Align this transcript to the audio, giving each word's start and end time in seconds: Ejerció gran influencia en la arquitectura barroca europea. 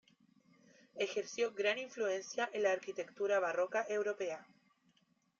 Ejerció 0.95 1.53
gran 1.53 1.77
influencia 1.77 2.49
en 2.53 2.63
la 2.63 2.71
arquitectura 2.71 3.39
barroca 3.39 3.85
europea. 3.87 4.47